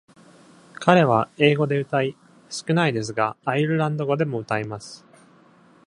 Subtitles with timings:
[0.79, 2.17] 彼は英語で歌い、
[2.49, 5.05] 少ないですがアイルランド語でも歌います。